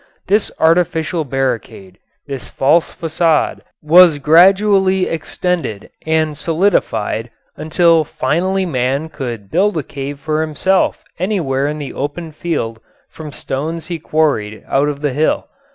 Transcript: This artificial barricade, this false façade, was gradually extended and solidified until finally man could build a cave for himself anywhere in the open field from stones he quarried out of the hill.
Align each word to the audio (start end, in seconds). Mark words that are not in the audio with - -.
This 0.25 0.51
artificial 0.59 1.23
barricade, 1.25 1.99
this 2.25 2.49
false 2.49 2.91
façade, 2.91 3.59
was 3.83 4.17
gradually 4.17 5.05
extended 5.07 5.91
and 6.07 6.35
solidified 6.35 7.29
until 7.55 8.03
finally 8.03 8.65
man 8.65 9.09
could 9.09 9.51
build 9.51 9.77
a 9.77 9.83
cave 9.83 10.19
for 10.19 10.41
himself 10.41 11.03
anywhere 11.19 11.67
in 11.67 11.77
the 11.77 11.93
open 11.93 12.31
field 12.31 12.79
from 13.11 13.31
stones 13.31 13.85
he 13.93 13.99
quarried 13.99 14.63
out 14.67 14.89
of 14.89 15.01
the 15.01 15.13
hill. 15.13 15.47